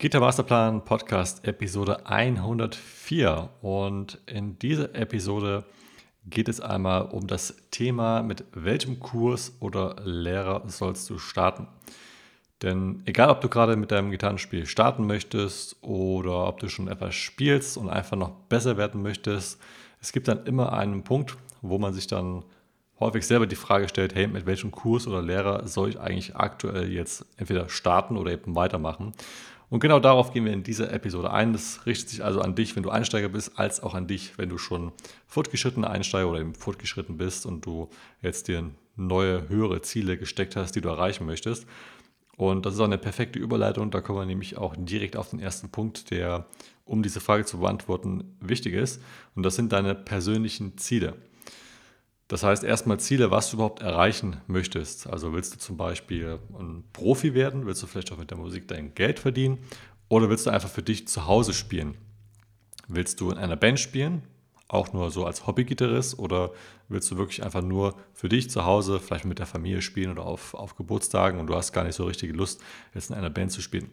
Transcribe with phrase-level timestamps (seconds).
[0.00, 5.64] Gitter Masterplan Podcast Episode 104 und in dieser Episode
[6.24, 11.66] geht es einmal um das Thema, mit welchem Kurs oder Lehrer sollst du starten.
[12.62, 17.16] Denn egal, ob du gerade mit deinem Gitarrenspiel starten möchtest oder ob du schon etwas
[17.16, 19.60] spielst und einfach noch besser werden möchtest,
[20.00, 22.44] es gibt dann immer einen Punkt, wo man sich dann
[23.00, 26.92] häufig selber die Frage stellt, hey, mit welchem Kurs oder Lehrer soll ich eigentlich aktuell
[26.92, 29.12] jetzt entweder starten oder eben weitermachen?
[29.70, 31.52] Und genau darauf gehen wir in dieser Episode ein.
[31.52, 34.48] Das richtet sich also an dich, wenn du Einsteiger bist, als auch an dich, wenn
[34.48, 34.92] du schon
[35.26, 37.90] fortgeschrittener Einsteiger oder eben fortgeschritten bist und du
[38.22, 41.66] jetzt dir neue, höhere Ziele gesteckt hast, die du erreichen möchtest.
[42.36, 43.90] Und das ist auch eine perfekte Überleitung.
[43.90, 46.46] Da kommen wir nämlich auch direkt auf den ersten Punkt, der,
[46.84, 49.02] um diese Frage zu beantworten, wichtig ist.
[49.34, 51.14] Und das sind deine persönlichen Ziele.
[52.28, 55.06] Das heißt erstmal Ziele, was du überhaupt erreichen möchtest.
[55.06, 57.64] Also willst du zum Beispiel ein Profi werden?
[57.64, 59.58] Willst du vielleicht auch mit der Musik dein Geld verdienen?
[60.10, 61.96] Oder willst du einfach für dich zu Hause spielen?
[62.86, 64.22] Willst du in einer Band spielen?
[64.68, 66.18] Auch nur so als Hobbygitarrist?
[66.18, 66.50] Oder
[66.88, 70.26] willst du wirklich einfach nur für dich zu Hause, vielleicht mit der Familie spielen oder
[70.26, 72.60] auf, auf Geburtstagen und du hast gar nicht so richtige Lust,
[72.94, 73.90] jetzt in einer Band zu spielen?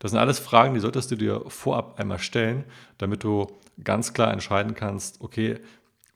[0.00, 2.64] Das sind alles Fragen, die solltest du dir vorab einmal stellen,
[2.98, 3.46] damit du
[3.82, 5.60] ganz klar entscheiden kannst, okay,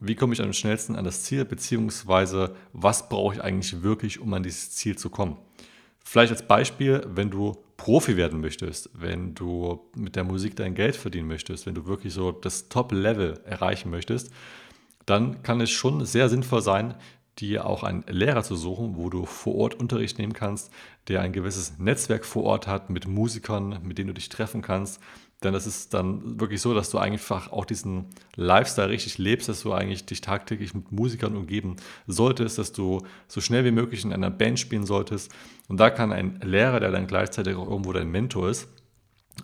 [0.00, 4.32] wie komme ich am schnellsten an das Ziel, beziehungsweise was brauche ich eigentlich wirklich, um
[4.32, 5.36] an dieses Ziel zu kommen.
[6.02, 10.96] Vielleicht als Beispiel, wenn du Profi werden möchtest, wenn du mit der Musik dein Geld
[10.96, 14.30] verdienen möchtest, wenn du wirklich so das Top-Level erreichen möchtest,
[15.06, 16.94] dann kann es schon sehr sinnvoll sein,
[17.38, 20.70] dir auch einen Lehrer zu suchen, wo du vor Ort Unterricht nehmen kannst,
[21.08, 25.00] der ein gewisses Netzwerk vor Ort hat mit Musikern, mit denen du dich treffen kannst,
[25.42, 29.62] denn das ist dann wirklich so, dass du einfach auch diesen Lifestyle richtig lebst, dass
[29.62, 34.12] du eigentlich dich tagtäglich mit Musikern umgeben solltest, dass du so schnell wie möglich in
[34.12, 35.32] einer Band spielen solltest.
[35.68, 38.68] Und da kann ein Lehrer, der dann gleichzeitig auch irgendwo dein Mentor ist,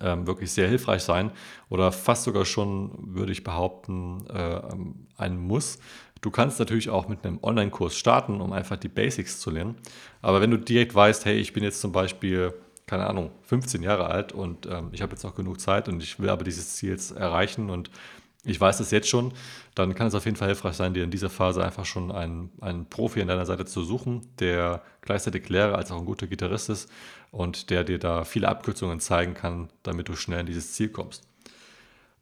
[0.00, 1.30] ähm, wirklich sehr hilfreich sein
[1.68, 4.60] oder fast sogar schon, würde ich behaupten, äh,
[5.16, 5.78] ein Muss.
[6.20, 9.76] Du kannst natürlich auch mit einem Online-Kurs starten, um einfach die Basics zu lernen.
[10.22, 12.54] Aber wenn du direkt weißt, hey, ich bin jetzt zum Beispiel
[12.86, 16.20] keine Ahnung, 15 Jahre alt und ähm, ich habe jetzt noch genug Zeit und ich
[16.20, 17.90] will aber dieses Ziel jetzt erreichen und
[18.46, 19.32] ich weiß das jetzt schon,
[19.74, 22.50] dann kann es auf jeden Fall hilfreich sein, dir in dieser Phase einfach schon einen,
[22.60, 26.70] einen Profi an deiner Seite zu suchen, der gleichzeitig Lehrer als auch ein guter Gitarrist
[26.70, 26.90] ist
[27.30, 31.26] und der dir da viele Abkürzungen zeigen kann, damit du schnell in dieses Ziel kommst.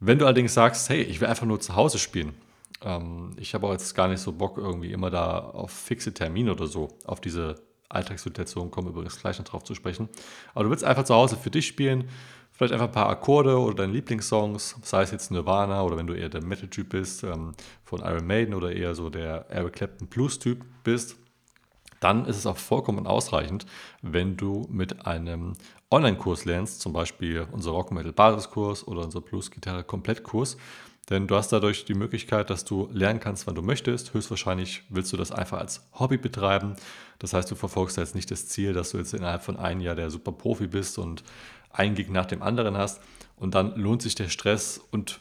[0.00, 2.34] Wenn du allerdings sagst, hey, ich will einfach nur zu Hause spielen,
[2.82, 6.52] ähm, ich habe auch jetzt gar nicht so Bock irgendwie immer da auf fixe Termine
[6.52, 7.56] oder so, auf diese
[7.88, 10.08] Alltagssituationen kommen übrigens gleich noch drauf zu sprechen.
[10.52, 12.08] Aber du willst einfach zu Hause für dich spielen,
[12.54, 16.14] vielleicht einfach ein paar Akkorde oder deine Lieblingssongs, sei es jetzt Nirvana oder wenn du
[16.14, 17.52] eher der Metal-Typ bist, ähm,
[17.84, 21.16] von Iron Maiden oder eher so der Eric Clapton Blues-Typ bist,
[22.00, 23.66] dann ist es auch vollkommen ausreichend,
[24.02, 25.54] wenn du mit einem
[25.90, 30.56] Online-Kurs lernst, zum Beispiel unser Rock Metal Basiskurs oder unser Blues-Gitarre Komplettkurs.
[31.10, 34.14] Denn du hast dadurch die Möglichkeit, dass du lernen kannst, wann du möchtest.
[34.14, 36.76] Höchstwahrscheinlich willst du das einfach als Hobby betreiben.
[37.18, 39.94] Das heißt, du verfolgst jetzt nicht das Ziel, dass du jetzt innerhalb von einem Jahr
[39.94, 41.22] der super Profi bist und
[41.74, 43.02] einen Gig nach dem anderen hast.
[43.36, 45.20] Und dann lohnt sich der Stress und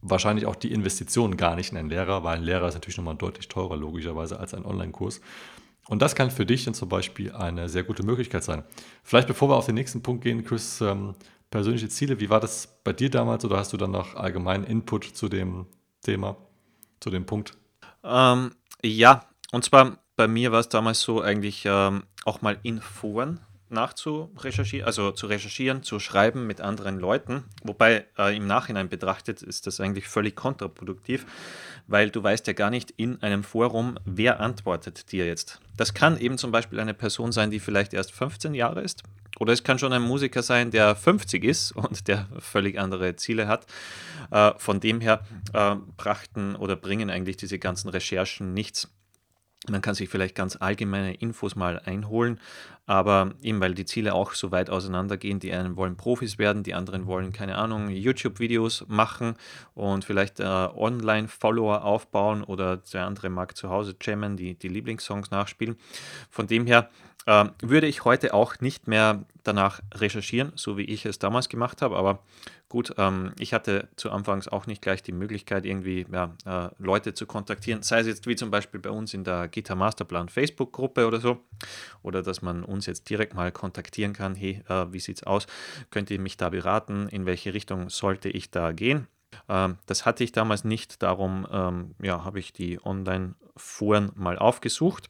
[0.00, 3.16] wahrscheinlich auch die Investition gar nicht in einen Lehrer, weil ein Lehrer ist natürlich nochmal
[3.16, 5.20] deutlich teurer, logischerweise, als ein Online-Kurs.
[5.88, 8.64] Und das kann für dich dann zum Beispiel eine sehr gute Möglichkeit sein.
[9.04, 11.14] Vielleicht bevor wir auf den nächsten Punkt gehen, Chris, ähm,
[11.50, 12.18] persönliche Ziele.
[12.18, 15.66] Wie war das bei dir damals oder hast du dann noch allgemeinen Input zu dem
[16.02, 16.36] Thema,
[16.98, 17.56] zu dem Punkt?
[18.02, 22.80] Ähm, ja, und zwar bei mir war es damals so, eigentlich ähm, auch mal in
[22.80, 27.44] Foren nachzurecherchieren, also zu recherchieren, zu schreiben mit anderen Leuten.
[27.62, 31.26] Wobei äh, im Nachhinein betrachtet ist das eigentlich völlig kontraproduktiv,
[31.86, 35.60] weil du weißt ja gar nicht in einem Forum, wer antwortet dir jetzt.
[35.76, 39.02] Das kann eben zum Beispiel eine Person sein, die vielleicht erst 15 Jahre ist.
[39.38, 43.48] Oder es kann schon ein Musiker sein, der 50 ist und der völlig andere Ziele
[43.48, 43.66] hat.
[44.30, 48.88] Äh, von dem her äh, brachten oder bringen eigentlich diese ganzen Recherchen nichts.
[49.68, 52.40] Man kann sich vielleicht ganz allgemeine Infos mal einholen,
[52.86, 56.74] aber eben weil die Ziele auch so weit auseinandergehen, die einen wollen Profis werden, die
[56.74, 59.34] anderen wollen, keine Ahnung, YouTube-Videos machen
[59.74, 65.30] und vielleicht äh, Online-Follower aufbauen oder der andere mag zu Hause jammen, die, die Lieblingssongs
[65.30, 65.76] nachspielen.
[66.30, 66.88] Von dem her
[67.26, 71.82] äh, würde ich heute auch nicht mehr danach recherchieren, so wie ich es damals gemacht
[71.82, 72.20] habe, aber
[72.68, 77.14] gut, ähm, ich hatte zu Anfangs auch nicht gleich die Möglichkeit, irgendwie ja, äh, Leute
[77.14, 81.06] zu kontaktieren, sei es jetzt wie zum Beispiel bei uns in der Gitar Masterplan Facebook-Gruppe
[81.06, 81.38] oder so,
[82.02, 85.46] oder dass man uns jetzt direkt mal kontaktieren kann, hey, äh, wie sieht's aus,
[85.88, 89.06] könnt ihr mich da beraten, in welche Richtung sollte ich da gehen?
[89.48, 95.08] Ähm, das hatte ich damals nicht, darum ähm, ja, habe ich die Online-Foren mal aufgesucht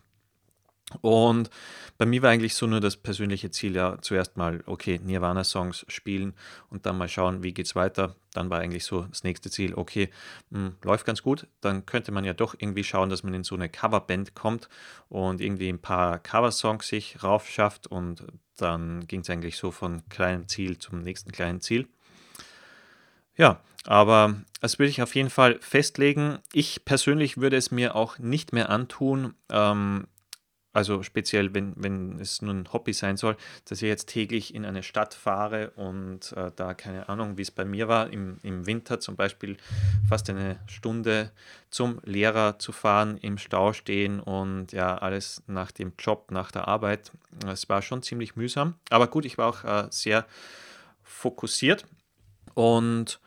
[1.00, 1.50] Und
[1.98, 6.34] bei mir war eigentlich so nur das persönliche Ziel, ja, zuerst mal, okay, Nirvana-Songs spielen
[6.70, 8.14] und dann mal schauen, wie geht's weiter.
[8.34, 10.10] Dann war eigentlich so das nächste Ziel, okay,
[10.50, 11.48] mh, hm, läuft ganz gut.
[11.60, 14.68] Dann könnte man ja doch irgendwie schauen, dass man in so eine Coverband kommt
[15.08, 18.24] und irgendwie ein paar Coversongs sich raufschafft und
[18.56, 21.88] dann ging es eigentlich so von kleinem Ziel zum nächsten kleinen Ziel.
[23.36, 26.38] Ja, aber das würde ich auf jeden Fall festlegen.
[26.52, 30.06] Ich persönlich würde es mir auch nicht mehr antun, ähm,
[30.76, 34.66] also speziell, wenn, wenn es nur ein Hobby sein soll, dass ich jetzt täglich in
[34.66, 38.66] eine Stadt fahre und äh, da keine Ahnung, wie es bei mir war, im, im
[38.66, 39.56] Winter zum Beispiel
[40.06, 41.32] fast eine Stunde
[41.70, 46.68] zum Lehrer zu fahren, im Stau stehen und ja, alles nach dem Job, nach der
[46.68, 47.10] Arbeit.
[47.46, 48.74] Es war schon ziemlich mühsam.
[48.90, 50.26] Aber gut, ich war auch äh, sehr
[51.02, 51.86] fokussiert
[52.52, 53.18] und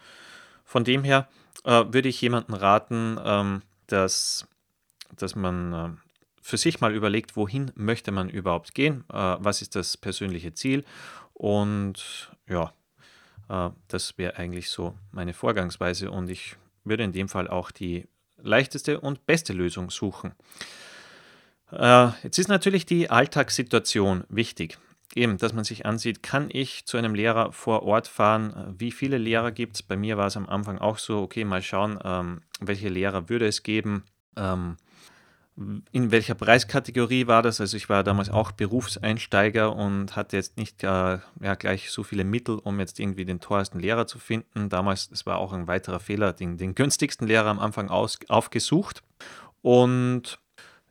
[0.65, 1.27] von dem her
[1.63, 4.47] äh, würde ich jemandem raten, ähm, dass,
[5.17, 6.08] dass man äh,
[6.41, 10.83] für sich mal überlegt, wohin möchte man überhaupt gehen, äh, was ist das persönliche Ziel
[11.33, 12.73] und ja,
[13.49, 18.07] äh, das wäre eigentlich so meine Vorgangsweise und ich würde in dem Fall auch die
[18.37, 20.33] leichteste und beste Lösung suchen.
[21.71, 24.77] Äh, jetzt ist natürlich die Alltagssituation wichtig.
[25.15, 28.75] Eben, dass man sich ansieht, kann ich zu einem Lehrer vor Ort fahren?
[28.77, 29.83] Wie viele Lehrer gibt es?
[29.83, 33.47] Bei mir war es am Anfang auch so, okay, mal schauen, ähm, welche Lehrer würde
[33.47, 34.03] es geben.
[34.35, 34.77] Ähm,
[35.91, 37.59] in welcher Preiskategorie war das?
[37.59, 40.87] Also ich war damals auch Berufseinsteiger und hatte jetzt nicht äh,
[41.41, 44.69] ja, gleich so viele Mittel, um jetzt irgendwie den teuersten Lehrer zu finden.
[44.69, 49.03] Damals, das war auch ein weiterer Fehler, den, den günstigsten Lehrer am Anfang aus, aufgesucht.
[49.61, 50.39] Und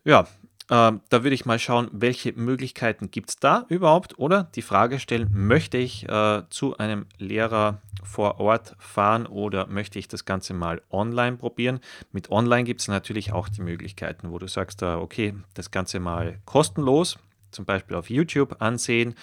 [0.04, 0.26] ja,
[0.70, 4.98] äh, da würde ich mal schauen, welche Möglichkeiten gibt es da überhaupt oder die Frage
[4.98, 10.54] stellen, möchte ich äh, zu einem Lehrer vor Ort fahren oder möchte ich das Ganze
[10.54, 11.80] mal online probieren?
[12.12, 16.00] Mit online gibt es natürlich auch die Möglichkeiten, wo du sagst, äh, okay, das Ganze
[16.00, 17.18] mal kostenlos,
[17.50, 19.14] zum Beispiel auf YouTube ansehen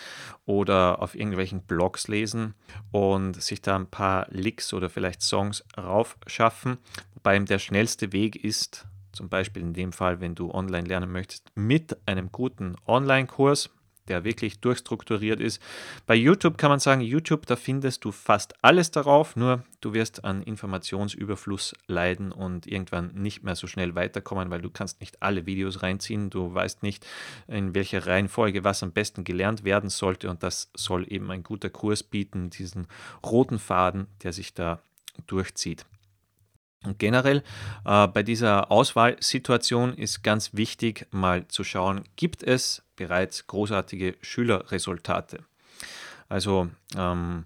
[0.45, 2.56] oder auf irgendwelchen Blogs lesen
[2.92, 6.77] und sich da ein paar Licks oder vielleicht Songs raufschaffen.
[7.13, 11.52] Wobei der schnellste Weg ist, zum Beispiel in dem Fall, wenn du online lernen möchtest,
[11.56, 13.70] mit einem guten Online-Kurs,
[14.08, 15.62] der wirklich durchstrukturiert ist.
[16.06, 20.24] Bei YouTube kann man sagen, YouTube, da findest du fast alles darauf, nur du wirst
[20.24, 25.46] an Informationsüberfluss leiden und irgendwann nicht mehr so schnell weiterkommen, weil du kannst nicht alle
[25.46, 27.06] Videos reinziehen, du weißt nicht,
[27.48, 31.70] in welcher Reihenfolge was am besten gelernt werden sollte und das soll eben ein guter
[31.70, 32.88] Kurs bieten, diesen
[33.26, 34.80] roten Faden, der sich da
[35.28, 35.86] durchzieht.
[36.86, 37.44] Und generell
[37.86, 45.40] äh, bei dieser Auswahlsituation ist ganz wichtig, mal zu schauen, gibt es bereits großartige Schülerresultate?
[46.30, 47.46] Also ähm,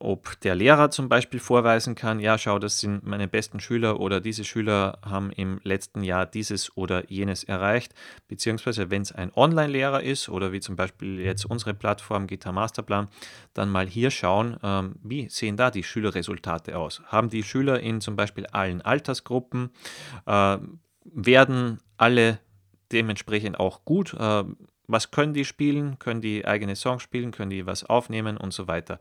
[0.00, 4.20] ob der Lehrer zum Beispiel vorweisen kann, ja, schau, das sind meine besten Schüler oder
[4.20, 7.94] diese Schüler haben im letzten Jahr dieses oder jenes erreicht,
[8.28, 13.08] beziehungsweise wenn es ein Online-Lehrer ist oder wie zum Beispiel jetzt unsere Plattform Gitar Masterplan,
[13.54, 17.02] dann mal hier schauen, ähm, wie sehen da die Schülerresultate aus.
[17.06, 19.70] Haben die Schüler in zum Beispiel allen Altersgruppen,
[20.26, 20.58] äh,
[21.04, 22.38] werden alle
[22.92, 24.44] dementsprechend auch gut, äh,
[24.88, 25.98] was können die spielen?
[25.98, 27.30] Können die eigene Songs spielen?
[27.30, 28.98] Können die was aufnehmen und so weiter?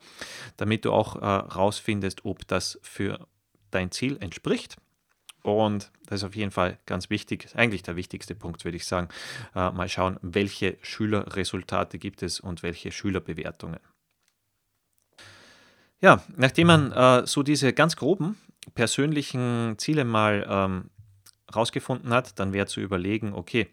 [0.57, 3.25] Damit du auch äh, rausfindest, ob das für
[3.72, 4.75] dein Ziel entspricht.
[5.44, 9.07] Und das ist auf jeden Fall ganz wichtig, eigentlich der wichtigste Punkt, würde ich sagen.
[9.56, 13.80] Äh, mal schauen, welche Schülerresultate gibt es und welche Schülerbewertungen.
[16.01, 18.38] Ja, nachdem man äh, so diese ganz groben
[18.76, 20.90] persönlichen Ziele mal ähm,
[21.56, 23.68] rausgefunden hat, dann wäre zu überlegen, okay,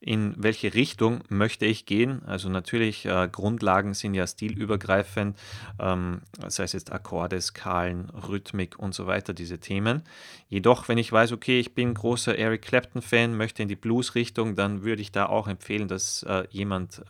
[0.00, 2.22] in welche Richtung möchte ich gehen.
[2.24, 5.36] Also natürlich, äh, Grundlagen sind ja stilübergreifend,
[5.80, 10.02] ähm, sei es jetzt Akkorde, Skalen, Rhythmik und so weiter, diese Themen.
[10.48, 14.82] Jedoch, wenn ich weiß, okay, ich bin großer Eric Clapton-Fan, möchte in die Blues-Richtung, dann
[14.82, 17.02] würde ich da auch empfehlen, dass äh, jemand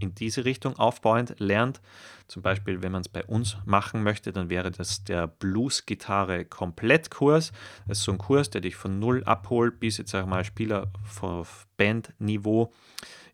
[0.00, 1.80] in diese Richtung aufbauend lernt.
[2.28, 7.52] Zum Beispiel, wenn man es bei uns machen möchte, dann wäre das der Blues-Gitarre-Komplettkurs.
[7.86, 10.92] Das ist so ein Kurs, der dich von Null abholt bis jetzt sag mal Spieler
[11.20, 12.72] auf Bandniveau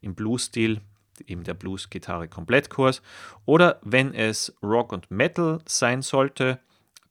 [0.00, 0.81] im Blues-Stil,
[1.26, 3.02] eben der Blues-Gitarre-Komplettkurs.
[3.45, 6.61] Oder wenn es Rock und Metal sein sollte,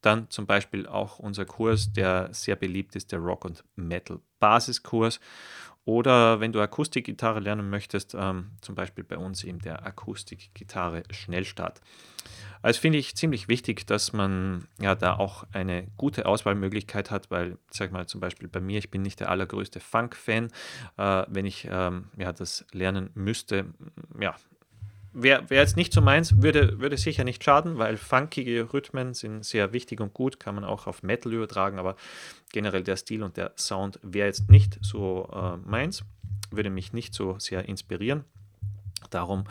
[0.02, 5.20] dann zum Beispiel auch unser Kurs, der sehr beliebt ist, der Rock und Metal Basiskurs.
[5.84, 11.82] Oder wenn du Akustikgitarre lernen möchtest, ähm, zum Beispiel bei uns eben der Akustikgitarre Schnellstart.
[12.62, 17.58] Also finde ich ziemlich wichtig, dass man ja da auch eine gute Auswahlmöglichkeit hat, weil,
[17.72, 20.50] sag mal zum Beispiel bei mir, ich bin nicht der allergrößte Funk-Fan.
[20.98, 23.74] Äh, wenn ich ähm, ja, das lernen müsste,
[24.20, 24.36] ja,
[25.14, 29.46] wäre wär jetzt nicht so meins, würde, würde sicher nicht schaden, weil funkige Rhythmen sind
[29.46, 31.96] sehr wichtig und gut, kann man auch auf Metal übertragen, aber
[32.52, 36.04] generell der Stil und der Sound wäre jetzt nicht so äh, meins,
[36.52, 38.24] würde mich nicht so sehr inspirieren.
[39.10, 39.46] Darum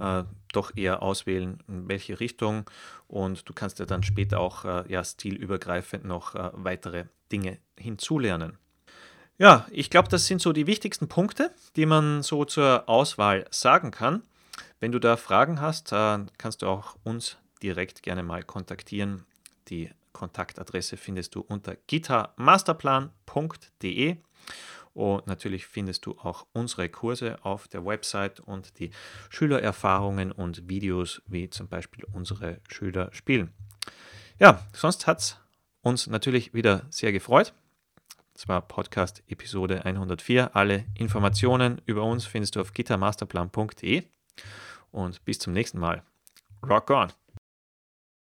[0.00, 2.68] äh, doch eher auswählen, in welche Richtung
[3.08, 8.58] und du kannst ja dann später auch äh, ja, stilübergreifend noch äh, weitere Dinge hinzulernen.
[9.38, 13.90] Ja, ich glaube, das sind so die wichtigsten Punkte, die man so zur Auswahl sagen
[13.90, 14.22] kann.
[14.78, 19.24] Wenn du da Fragen hast, kannst du auch uns direkt gerne mal kontaktieren.
[19.68, 24.16] Die Kontaktadresse findest du unter gitarmasterplan.de
[24.92, 28.90] und natürlich findest du auch unsere Kurse auf der Website und die
[29.28, 33.52] Schülererfahrungen und Videos, wie zum Beispiel unsere Schüler spielen.
[34.38, 35.38] Ja, sonst hat es
[35.82, 37.52] uns natürlich wieder sehr gefreut.
[38.34, 40.56] Das war Podcast Episode 104.
[40.56, 44.04] Alle Informationen über uns findest du auf gitarmasterplan.de
[44.96, 46.02] und bis zum nächsten Mal.
[46.66, 47.12] Rock on!